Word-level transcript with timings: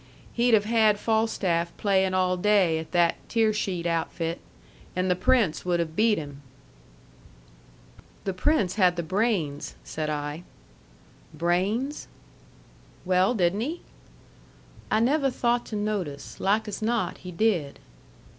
He'd 0.33 0.55
have 0.55 0.65
had 0.65 0.97
Falstaff 0.97 1.77
playing 1.77 2.15
all 2.15 2.35
day 2.35 2.79
at 2.79 2.91
that 2.91 3.17
Tearsheet 3.29 3.85
outfit. 3.85 4.41
And 4.95 5.11
the 5.11 5.15
Prince 5.15 5.63
would 5.63 5.79
have 5.79 5.95
beat 5.95 6.17
him." 6.17 6.41
"The 8.23 8.33
Prince 8.33 8.73
had 8.77 8.95
the 8.95 9.03
brains," 9.03 9.75
said 9.83 10.09
I. 10.09 10.41
"Brains?" 11.35 12.07
"Well, 13.05 13.35
didn't 13.35 13.61
he?" 13.61 13.81
"I 14.89 15.01
neveh 15.01 15.29
thought 15.31 15.67
to 15.67 15.75
notice. 15.75 16.39
Like 16.39 16.67
as 16.67 16.81
not 16.81 17.19
he 17.19 17.31
did." 17.31 17.77